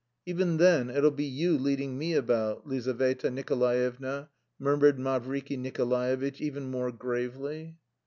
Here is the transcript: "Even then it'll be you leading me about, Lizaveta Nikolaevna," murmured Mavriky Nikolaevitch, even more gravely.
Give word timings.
"Even 0.25 0.57
then 0.57 0.89
it'll 0.89 1.11
be 1.11 1.25
you 1.25 1.55
leading 1.59 1.95
me 1.95 2.15
about, 2.15 2.65
Lizaveta 2.65 3.29
Nikolaevna," 3.29 4.31
murmured 4.57 4.97
Mavriky 4.97 5.59
Nikolaevitch, 5.59 6.41
even 6.41 6.71
more 6.71 6.91
gravely. 6.91 7.77